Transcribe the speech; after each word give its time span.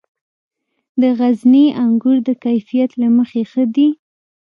د 1.01 1.03
غزني 1.19 1.65
انګور 1.83 2.17
د 2.27 2.29
کیفیت 2.43 2.91
له 3.01 3.07
مخې 3.17 3.41
ښه 3.51 3.63
دي. 3.75 3.89